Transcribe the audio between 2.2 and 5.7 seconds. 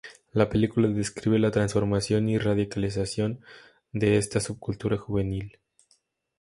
y radicalización de esta subcultura juvenil.